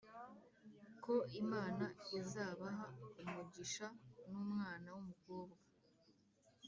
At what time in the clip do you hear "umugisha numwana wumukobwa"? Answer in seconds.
3.21-5.61